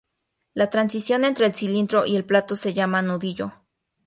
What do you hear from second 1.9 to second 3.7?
y el plato se llama nudillo.